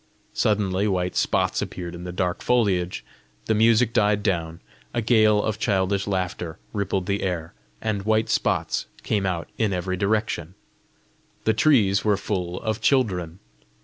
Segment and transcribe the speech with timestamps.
[0.33, 3.05] Sudden white spots appeared in the dark foliage,
[3.45, 4.59] the music died down,
[4.95, 9.97] a gale of childish laughter rippled the air, and white spots came out in every
[9.97, 10.55] direction:
[11.43, 13.37] the trees were full of children!